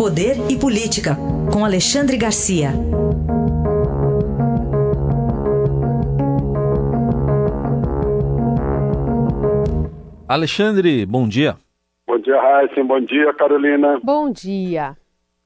Poder 0.00 0.50
e 0.50 0.58
Política, 0.58 1.10
com 1.52 1.62
Alexandre 1.62 2.16
Garcia. 2.16 2.70
Alexandre, 10.26 11.04
bom 11.04 11.28
dia. 11.28 11.54
Bom 12.06 12.16
dia, 12.18 12.40
Raíssa. 12.40 12.82
Bom 12.82 13.00
dia, 13.02 13.34
Carolina. 13.34 14.00
Bom 14.02 14.32
dia. 14.32 14.96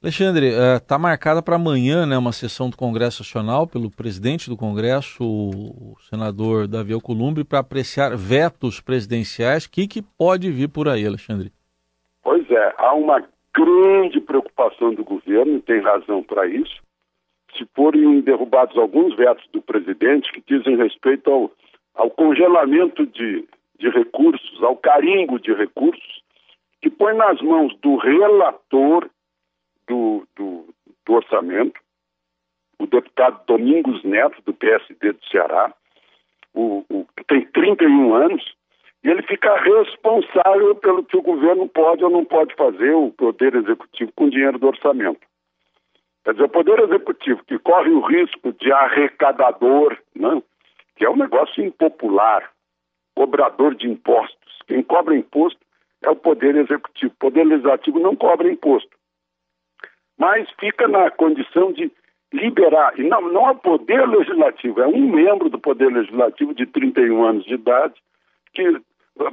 Alexandre, 0.00 0.52
está 0.76 0.94
eh, 0.94 0.98
marcada 0.98 1.42
para 1.42 1.56
amanhã 1.56 2.06
né, 2.06 2.16
uma 2.16 2.30
sessão 2.30 2.70
do 2.70 2.76
Congresso 2.76 3.24
Nacional 3.24 3.66
pelo 3.66 3.90
presidente 3.90 4.48
do 4.48 4.56
Congresso, 4.56 5.24
o 5.24 5.96
senador 6.08 6.68
Davi 6.68 6.92
Alcolumbre, 6.92 7.42
para 7.42 7.58
apreciar 7.58 8.16
vetos 8.16 8.80
presidenciais. 8.80 9.64
O 9.64 9.70
que, 9.72 9.88
que 9.88 10.02
pode 10.02 10.48
vir 10.52 10.68
por 10.68 10.88
aí, 10.88 11.04
Alexandre? 11.04 11.50
Pois 12.22 12.48
é, 12.48 12.74
há 12.78 12.94
uma 12.94 13.20
grande 13.56 14.20
preocupação 14.20 14.92
do 14.92 15.02
governo, 15.02 15.62
tem 15.62 15.80
razão 15.80 16.22
para 16.22 16.46
isso. 16.46 16.82
Se 17.56 17.66
forem 17.74 18.20
derrubados 18.20 18.76
alguns 18.76 19.16
vetos 19.16 19.46
do 19.50 19.62
presidente 19.62 20.30
que 20.30 20.42
dizem 20.46 20.76
respeito 20.76 21.30
ao, 21.30 21.50
ao 21.94 22.10
congelamento 22.10 23.06
de, 23.06 23.48
de 23.78 23.88
recursos, 23.88 24.62
ao 24.62 24.76
carimbo 24.76 25.40
de 25.40 25.54
recursos, 25.54 26.22
que 26.82 26.90
põe 26.90 27.14
nas 27.14 27.40
mãos 27.40 27.74
do 27.80 27.96
relator 27.96 29.08
do, 29.88 30.26
do, 30.36 30.66
do 31.06 31.12
orçamento, 31.14 31.80
o 32.78 32.86
deputado 32.86 33.40
Domingos 33.46 34.04
Neto, 34.04 34.42
do 34.44 34.52
PSD 34.52 35.12
do 35.12 35.24
Ceará, 35.30 35.72
o, 36.52 36.84
o, 36.90 37.06
que 37.16 37.24
tem 37.24 37.46
31 37.46 38.14
anos, 38.14 38.54
e 39.06 39.10
ele 39.10 39.22
fica 39.22 39.54
responsável 39.56 40.74
pelo 40.74 41.04
que 41.04 41.16
o 41.16 41.22
governo 41.22 41.68
pode 41.68 42.02
ou 42.02 42.10
não 42.10 42.24
pode 42.24 42.54
fazer, 42.56 42.92
o 42.92 43.12
Poder 43.12 43.54
Executivo, 43.54 44.10
com 44.16 44.28
dinheiro 44.28 44.58
do 44.58 44.66
orçamento. 44.66 45.20
Quer 46.24 46.32
dizer, 46.32 46.44
o 46.44 46.48
Poder 46.48 46.80
Executivo, 46.80 47.44
que 47.44 47.58
corre 47.60 47.90
o 47.90 48.00
risco 48.00 48.52
de 48.52 48.72
arrecadador, 48.72 49.96
né, 50.14 50.42
que 50.96 51.04
é 51.04 51.10
um 51.10 51.16
negócio 51.16 51.64
impopular, 51.64 52.50
cobrador 53.14 53.76
de 53.76 53.88
impostos. 53.88 54.58
Quem 54.66 54.82
cobra 54.82 55.16
imposto 55.16 55.60
é 56.02 56.10
o 56.10 56.16
Poder 56.16 56.56
Executivo. 56.56 57.12
O 57.12 57.18
Poder 57.18 57.44
Legislativo 57.44 58.00
não 58.00 58.16
cobra 58.16 58.50
imposto 58.50 58.96
mas 60.18 60.48
fica 60.58 60.88
na 60.88 61.10
condição 61.10 61.72
de 61.72 61.90
liberar. 62.32 62.98
E 62.98 63.02
não, 63.02 63.20
não 63.32 63.48
é 63.48 63.50
o 63.52 63.56
Poder 63.56 64.06
Legislativo, 64.08 64.80
é 64.80 64.86
um 64.86 65.08
membro 65.08 65.48
do 65.48 65.58
Poder 65.58 65.92
Legislativo 65.92 66.54
de 66.54 66.66
31 66.66 67.24
anos 67.24 67.44
de 67.44 67.54
idade 67.54 67.94
que 68.52 68.80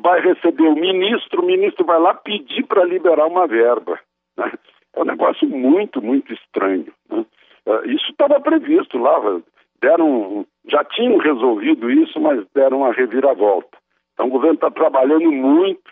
vai 0.01 0.21
receber 0.21 0.67
o 0.67 0.75
ministro, 0.75 1.41
o 1.41 1.45
ministro 1.45 1.85
vai 1.85 1.99
lá 1.99 2.13
pedir 2.13 2.63
para 2.65 2.85
liberar 2.85 3.27
uma 3.27 3.47
verba. 3.47 3.99
Né? 4.37 4.51
É 4.95 5.01
um 5.01 5.05
negócio 5.05 5.47
muito, 5.47 6.01
muito 6.01 6.33
estranho. 6.33 6.93
Né? 7.09 7.25
É, 7.65 7.87
isso 7.87 8.11
estava 8.11 8.39
previsto 8.39 8.97
lá, 8.97 9.41
deram, 9.81 10.45
já 10.67 10.83
tinham 10.83 11.17
resolvido 11.17 11.89
isso, 11.91 12.19
mas 12.19 12.45
deram 12.53 12.79
uma 12.79 12.93
reviravolta. 12.93 13.77
Então 14.13 14.27
o 14.27 14.31
governo 14.31 14.55
está 14.55 14.69
trabalhando 14.71 15.31
muito 15.31 15.91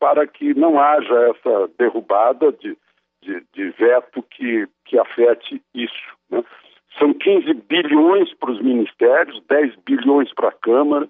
para 0.00 0.26
que 0.26 0.54
não 0.54 0.80
haja 0.80 1.34
essa 1.34 1.70
derrubada 1.78 2.52
de 2.52 2.76
de, 3.22 3.44
de 3.52 3.70
veto 3.70 4.22
que, 4.22 4.66
que 4.84 4.98
afete 4.98 5.62
isso. 5.74 6.16
Né? 6.30 6.44
São 6.98 7.12
15 7.14 7.52
bilhões 7.68 8.32
para 8.34 8.50
os 8.50 8.60
ministérios, 8.60 9.42
10 9.48 9.76
bilhões 9.84 10.32
para 10.34 10.48
a 10.48 10.52
Câmara, 10.52 11.08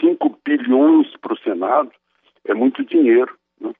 5 0.00 0.40
bilhões 0.44 1.16
para 1.18 1.32
o 1.32 1.38
Senado, 1.38 1.90
é 2.46 2.54
muito 2.76 2.84
dinheiro. 2.84 3.34
Né? 3.60 3.72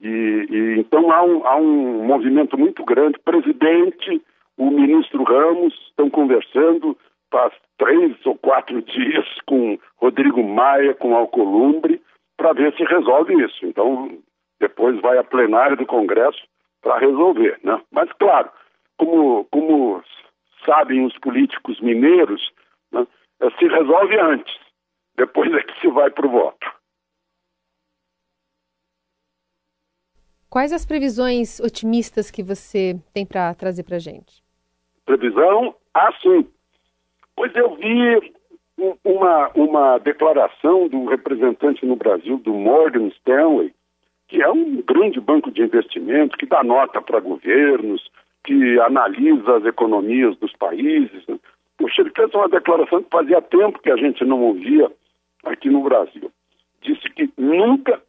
E, 0.00 0.08
e, 0.08 0.80
então 0.80 1.10
há 1.10 1.22
um, 1.22 1.46
há 1.46 1.56
um 1.56 2.04
movimento 2.04 2.58
muito 2.58 2.84
grande. 2.84 3.18
O 3.18 3.22
presidente, 3.22 4.22
o 4.56 4.70
ministro 4.70 5.22
Ramos 5.24 5.74
estão 5.88 6.08
conversando 6.08 6.96
faz 7.30 7.52
três 7.76 8.14
ou 8.24 8.36
quatro 8.36 8.80
dias 8.80 9.26
com 9.46 9.78
Rodrigo 9.96 10.42
Maia, 10.42 10.94
com 10.94 11.14
Alcolumbre, 11.14 12.00
para 12.38 12.54
ver 12.54 12.74
se 12.74 12.84
resolve 12.84 13.34
isso. 13.44 13.66
Então, 13.66 14.18
depois 14.58 14.98
vai 15.00 15.18
a 15.18 15.24
plenária 15.24 15.76
do 15.76 15.84
Congresso 15.84 16.42
para 16.80 16.98
resolver. 16.98 17.58
Né? 17.62 17.78
Mas, 17.92 18.10
claro, 18.12 18.48
como, 18.96 19.44
como 19.50 20.02
sabem 20.64 21.04
os 21.04 21.16
políticos 21.18 21.80
mineiros, 21.80 22.50
né, 22.92 23.06
se 23.58 23.68
resolve 23.68 24.18
antes, 24.18 24.54
depois 25.16 25.52
é 25.52 25.62
que 25.62 25.80
se 25.80 25.88
vai 25.88 26.10
para 26.10 26.26
o 26.26 26.30
voto. 26.30 26.57
Quais 30.50 30.72
as 30.72 30.86
previsões 30.86 31.60
otimistas 31.60 32.30
que 32.30 32.42
você 32.42 32.98
tem 33.12 33.26
para 33.26 33.54
trazer 33.54 33.82
para 33.82 33.96
a 33.96 34.00
gente? 34.00 34.42
Previsão? 35.04 35.74
Ah, 35.92 36.10
sim. 36.22 36.46
Pois 37.36 37.54
eu 37.54 37.76
vi 37.76 38.32
uma, 39.04 39.50
uma 39.54 39.98
declaração 39.98 40.88
do 40.88 41.04
representante 41.06 41.84
no 41.84 41.96
Brasil 41.96 42.38
do 42.38 42.54
Morgan 42.54 43.08
Stanley, 43.08 43.74
que 44.26 44.42
é 44.42 44.48
um 44.50 44.82
grande 44.82 45.20
banco 45.20 45.50
de 45.50 45.62
investimento, 45.62 46.36
que 46.38 46.46
dá 46.46 46.62
nota 46.62 47.02
para 47.02 47.20
governos, 47.20 48.10
que 48.44 48.80
analisa 48.80 49.58
as 49.58 49.64
economias 49.66 50.36
dos 50.38 50.52
países. 50.52 51.26
Né? 51.26 51.38
Puxa, 51.76 52.00
ele 52.00 52.12
fez 52.16 52.32
uma 52.32 52.48
declaração 52.48 53.02
que 53.02 53.10
fazia 53.10 53.42
tempo 53.42 53.80
que 53.80 53.90
a 53.90 53.96
gente 53.96 54.24
não 54.24 54.40
ouvia 54.40 54.90
aqui 55.44 55.68
no 55.68 55.82
Brasil. 55.82 56.30
Disse 56.80 57.08
que 57.10 57.30
nunca 57.36 58.00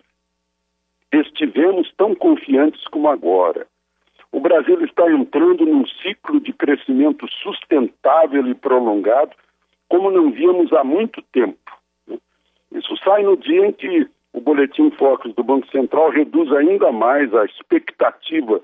estivemos 1.39 1.91
tão 1.95 2.13
confiantes 2.13 2.85
como 2.87 3.07
agora. 3.07 3.65
O 4.31 4.39
Brasil 4.39 4.83
está 4.83 5.09
entrando 5.11 5.65
num 5.65 5.87
ciclo 5.87 6.39
de 6.39 6.53
crescimento 6.53 7.27
sustentável 7.41 8.45
e 8.47 8.53
prolongado, 8.53 9.31
como 9.87 10.11
não 10.11 10.31
víamos 10.31 10.71
há 10.73 10.83
muito 10.83 11.21
tempo. 11.31 11.57
Né? 12.07 12.17
Isso 12.73 12.95
sai 12.97 13.23
no 13.23 13.37
dia 13.37 13.65
em 13.65 13.71
que 13.71 14.07
o 14.33 14.41
boletim 14.41 14.91
Focus 14.91 15.33
do 15.33 15.43
Banco 15.43 15.67
Central 15.71 16.11
reduz 16.11 16.51
ainda 16.53 16.91
mais 16.91 17.33
a 17.33 17.45
expectativa 17.45 18.61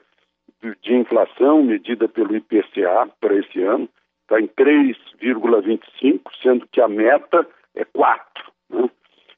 de, 0.61 0.93
inflação 0.93 1.63
medida 1.63 2.07
pelo 2.07 2.35
IPCA 2.35 3.09
para 3.19 3.35
esse 3.35 3.61
ano, 3.61 3.89
está 4.21 4.39
em 4.39 4.47
3,25, 4.47 6.21
sendo 6.41 6.67
que 6.67 6.81
a 6.81 6.87
meta 6.87 7.47
é 7.75 7.85
4, 7.85 8.51
né? 8.69 8.89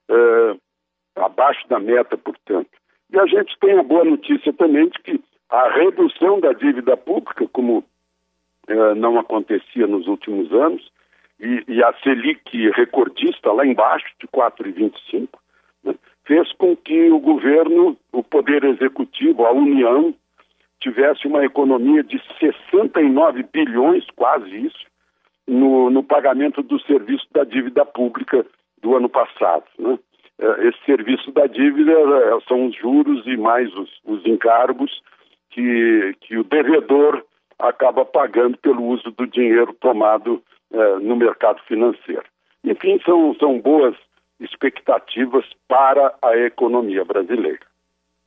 é, 0.10 0.56
abaixo 1.16 1.68
da 1.68 1.80
meta, 1.80 2.18
portanto. 2.18 2.77
E 3.18 3.20
a 3.20 3.26
gente 3.26 3.58
tem 3.60 3.80
a 3.80 3.82
boa 3.82 4.06
notícia 4.06 4.54
também 4.54 4.90
de 4.90 5.00
que 5.00 5.20
a 5.50 5.70
redução 5.70 6.40
da 6.40 6.54
dívida 6.54 6.96
pública, 6.96 7.48
como 7.52 7.84
é, 8.68 8.94
não 8.94 9.18
acontecia 9.18 9.88
nos 9.88 10.06
últimos 10.06 10.54
anos, 10.54 10.88
e, 11.40 11.64
e 11.68 11.84
a 11.84 11.92
Selic 12.04 12.70
recordista 12.76 13.52
lá 13.52 13.66
embaixo, 13.66 14.06
de 14.20 14.28
4,25, 14.28 15.30
né? 15.84 15.96
fez 16.26 16.54
com 16.54 16.76
que 16.76 17.10
o 17.10 17.20
governo, 17.20 17.98
o 18.12 18.22
poder 18.22 18.64
executivo, 18.64 19.48
a 19.48 19.52
União, 19.52 20.14
tivesse 20.80 21.26
uma 21.26 21.44
economia 21.44 22.04
de 22.04 22.22
69 22.40 23.44
bilhões, 23.52 24.06
quase 24.16 24.56
isso, 24.58 24.86
no, 25.48 25.90
no 25.90 26.04
pagamento 26.04 26.62
do 26.62 26.80
serviço 26.82 27.26
da 27.32 27.44
dívida 27.44 27.84
pública 27.84 28.46
do 28.80 28.96
ano 28.96 29.10
passado. 29.10 29.64
Né? 29.80 29.98
É, 30.40 30.68
esse 30.68 30.78
serviço 30.86 31.32
da 31.32 31.48
dívida 31.48 31.92
é, 31.92 32.40
são 32.48 32.68
os 32.68 32.76
juros 32.76 33.26
e 33.26 33.36
mais 33.38 33.74
os, 33.76 33.90
os 34.06 34.26
encargos 34.26 35.02
que, 35.50 36.16
que 36.22 36.38
o 36.38 36.44
devedor 36.44 37.24
acaba 37.58 38.06
pagando 38.06 38.58
pelo 38.58 38.84
uso 38.84 39.12
do 39.12 39.26
dinheiro 39.26 39.76
tomado 39.80 40.42
é, 40.72 41.00
no 41.00 41.16
mercado 41.16 41.60
financeiro. 41.68 42.26
Enfim, 42.64 43.00
são, 43.04 43.36
são 43.40 43.60
boas 43.60 43.96
expectativas 44.40 45.46
para 45.68 46.14
a 46.22 46.38
economia 46.38 47.04
brasileira. 47.04 47.66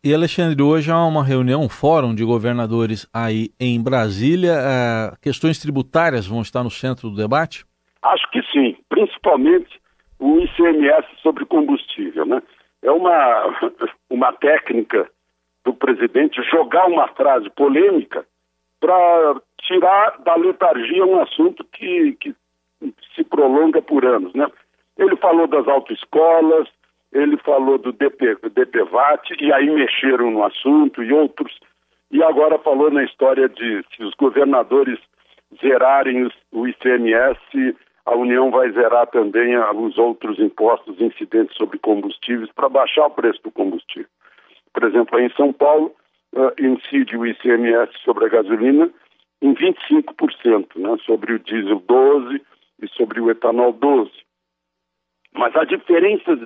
E 0.03 0.15
Alexandre, 0.15 0.61
hoje 0.63 0.91
há 0.91 1.05
uma 1.05 1.23
reunião, 1.23 1.63
um 1.63 1.69
fórum 1.69 2.15
de 2.15 2.25
governadores 2.25 3.07
aí 3.13 3.51
em 3.61 3.81
Brasília. 3.81 4.55
É, 4.55 5.13
questões 5.23 5.61
tributárias 5.61 6.27
vão 6.27 6.41
estar 6.41 6.65
no 6.65 6.71
centro 6.71 7.11
do 7.11 7.17
debate? 7.17 7.65
Acho 8.03 8.29
que 8.31 8.43
sim, 8.51 8.77
principalmente 8.89 9.80
o 10.21 10.39
ICMS 10.39 11.07
sobre 11.23 11.45
combustível. 11.47 12.25
Né? 12.27 12.43
É 12.83 12.91
uma, 12.91 13.59
uma 14.09 14.33
técnica 14.35 15.11
do 15.65 15.75
presidente 15.75 16.43
jogar 16.51 16.87
uma 16.87 17.09
frase 17.09 17.51
polêmica 17.51 18.25
para 18.79 19.41
tirar 19.63 20.19
da 20.21 20.37
letargia 20.37 21.05
um 21.05 21.21
assunto 21.21 21.65
que, 21.65 22.13
que 22.21 22.35
se 23.15 23.25
prolonga 23.25 23.83
por 23.83 24.05
anos. 24.05 24.33
Né? 24.35 24.47
Ele 24.99 25.17
falou 25.17 25.47
das 25.47 25.67
autoescolas, 25.67 26.69
ele 27.13 27.37
falou 27.39 27.79
do 27.79 27.93
DP, 27.93 28.37
DPVAT, 28.55 29.35
e 29.41 29.53
aí 29.53 29.69
mexeram 29.69 30.31
no 30.31 30.45
assunto, 30.45 31.03
e 31.03 31.13
outros. 31.13 31.59
E 32.11 32.23
agora 32.23 32.59
falou 32.59 32.91
na 32.91 33.05
história 33.05 33.49
de 33.49 33.85
se 33.95 34.03
os 34.03 34.15
governadores 34.15 34.99
zerarem 35.61 36.31
o 36.53 36.67
ICMS, 36.67 37.77
a 38.07 38.15
União 38.15 38.51
vai 38.51 38.71
zerar 38.73 39.07
também 39.09 39.57
os 39.59 39.99
outros 39.99 40.39
impostos 40.39 41.01
incidentes 41.01 41.57
sobre 41.57 41.79
combustíveis 41.79 42.51
para 42.53 42.69
baixar 42.69 43.07
o 43.07 43.11
preço 43.11 43.43
do 43.43 43.51
combustível. 43.51 44.09
Por 44.73 44.85
exemplo, 44.85 45.17
aí 45.17 45.27
em 45.27 45.35
São 45.35 45.53
Paulo, 45.53 45.95
uh, 46.35 46.53
incide 46.59 47.17
o 47.17 47.27
ICMS 47.27 47.93
sobre 48.05 48.27
a 48.27 48.29
gasolina 48.29 48.91
em 49.43 49.55
25%, 49.55 50.77
né, 50.77 50.97
sobre 51.05 51.35
o 51.35 51.39
diesel 51.39 51.81
12% 51.81 52.41
e 52.83 52.89
sobre 52.89 53.21
o 53.21 53.31
etanol 53.31 53.73
12%. 53.75 54.11
Mas 55.33 55.55
há 55.55 55.65
diferenças 55.65 56.41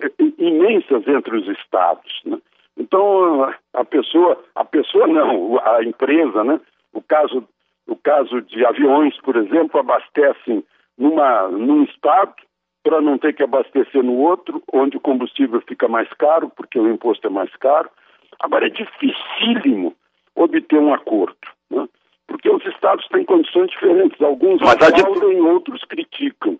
eh, 0.00 0.12
imensas 0.38 1.06
entre 1.08 1.36
os 1.36 1.48
estados. 1.48 2.20
Né? 2.24 2.38
Então, 2.76 3.52
a 3.74 3.84
pessoa, 3.84 4.42
a 4.54 4.64
pessoa 4.64 5.06
não, 5.08 5.58
a 5.58 5.82
empresa, 5.82 6.44
né? 6.44 6.60
o, 6.92 7.02
caso, 7.02 7.46
o 7.86 7.96
caso 7.96 8.40
de 8.42 8.64
aviões, 8.64 9.18
por 9.20 9.36
exemplo, 9.36 9.80
abastecem 9.80 10.64
numa, 10.98 11.48
num 11.48 11.84
estado 11.84 12.34
para 12.82 13.00
não 13.00 13.18
ter 13.18 13.34
que 13.34 13.42
abastecer 13.42 14.02
no 14.02 14.14
outro, 14.18 14.62
onde 14.72 14.96
o 14.96 15.00
combustível 15.00 15.60
fica 15.62 15.86
mais 15.88 16.08
caro, 16.14 16.50
porque 16.56 16.78
o 16.78 16.90
imposto 16.90 17.26
é 17.26 17.30
mais 17.30 17.54
caro. 17.56 17.88
Agora, 18.40 18.66
é 18.66 18.70
dificílimo 18.70 19.94
obter 20.34 20.78
um 20.78 20.94
acordo, 20.94 21.36
né? 21.70 21.88
porque 22.26 22.48
os 22.48 22.64
estados 22.66 23.06
têm 23.08 23.24
condições 23.24 23.70
diferentes. 23.70 24.20
Alguns 24.22 24.60
Mas 24.60 24.80
aplaudem, 24.80 25.40
outros 25.40 25.82
criticam. 25.84 26.58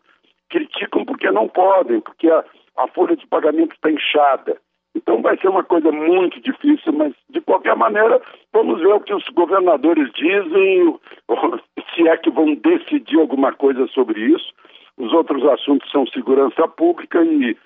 Criticam 0.49 1.05
porque 1.05 1.31
não 1.31 1.49
podem, 1.49 2.01
porque 2.01 2.29
a, 2.31 2.45
a 2.79 2.89
folha 2.89 3.17
de 3.17 3.27
pagamento 3.27 3.75
está 3.75 3.91
inchada. 3.91 4.59
Então 4.95 5.23
vai 5.23 5.39
ser 5.39 5.49
uma 5.49 5.63
coisa 5.63 5.93
muito 5.93 6.41
difícil, 6.41 6.93
mas 6.93 7.13
de 7.31 7.41
qualquer 7.41 7.77
maneira, 7.77 8.21
vamos 8.53 8.81
ver 8.81 8.93
o 8.95 9.01
que 9.01 9.15
os 9.15 9.27
governadores 9.29 10.11
dizem, 10.13 10.99
se 11.95 12.09
é 12.09 12.17
que 12.17 12.31
vão 12.31 12.55
decidir 12.55 13.19
alguma 13.19 13.53
coisa 13.53 13.87
sobre 13.89 14.21
isso. 14.21 14.53
Os 14.97 15.13
outros 15.13 15.45
assuntos 15.45 15.91
são 15.91 16.07
segurança 16.07 16.67
pública 16.67 17.23
e, 17.23 17.57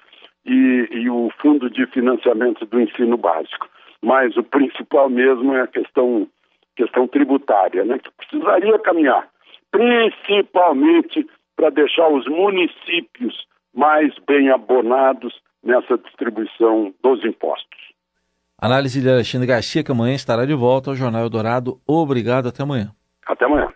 e, 0.44 0.88
e 0.92 1.10
o 1.10 1.30
fundo 1.40 1.70
de 1.70 1.86
financiamento 1.86 2.66
do 2.66 2.80
ensino 2.80 3.16
básico. 3.16 3.68
Mas 4.02 4.36
o 4.36 4.42
principal 4.42 5.08
mesmo 5.08 5.54
é 5.54 5.62
a 5.62 5.66
questão, 5.66 6.28
questão 6.76 7.06
tributária, 7.06 7.84
né, 7.84 7.98
que 7.98 8.10
precisaria 8.10 8.78
caminhar, 8.80 9.28
principalmente 9.70 11.26
para 11.56 11.70
deixar 11.70 12.08
os 12.08 12.26
municípios 12.26 13.46
mais 13.74 14.12
bem 14.26 14.50
abonados 14.50 15.40
nessa 15.62 15.96
distribuição 15.96 16.92
dos 17.02 17.24
impostos. 17.24 17.80
Análise 18.60 19.00
de 19.00 19.08
Alexandre 19.08 19.46
Garcia, 19.46 19.82
que 19.82 19.90
amanhã 19.90 20.14
estará 20.14 20.44
de 20.44 20.54
volta 20.54 20.90
ao 20.90 20.96
Jornal 20.96 21.22
Eldorado. 21.22 21.80
Obrigado, 21.86 22.48
até 22.48 22.62
amanhã. 22.62 22.90
Até 23.26 23.44
amanhã. 23.44 23.72